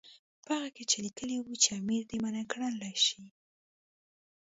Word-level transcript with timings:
په 0.45 0.51
هغه 0.57 0.69
کې 0.75 1.01
لیکلي 1.05 1.37
وو 1.39 1.53
چې 1.63 1.69
امیر 1.79 2.03
دې 2.09 2.17
منع 2.23 2.43
کړل 2.51 2.75
شي. 3.05 3.23